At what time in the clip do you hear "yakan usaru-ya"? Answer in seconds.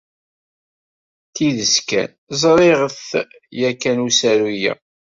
3.59-4.73